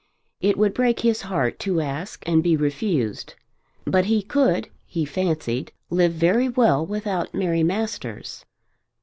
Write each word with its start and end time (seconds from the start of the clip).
It 0.41 0.57
would 0.57 0.73
break 0.73 1.01
his 1.01 1.21
heart 1.21 1.59
to 1.59 1.79
ask 1.79 2.27
and 2.27 2.41
be 2.41 2.57
refused; 2.57 3.35
but 3.85 4.05
he 4.05 4.23
could, 4.23 4.69
he 4.87 5.05
fancied, 5.05 5.71
live 5.91 6.13
very 6.13 6.49
well 6.49 6.83
without 6.83 7.35
Mary 7.35 7.61
Masters. 7.61 8.43